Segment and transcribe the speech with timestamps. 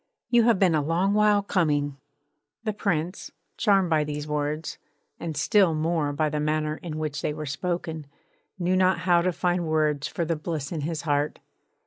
[0.31, 1.95] 'You have been a long while coming!'
[2.63, 4.79] The Prince, charmed by these words,
[5.19, 8.07] and still more by the manner in which they were spoken,
[8.57, 11.37] knew not how to find words for the bliss in his heart.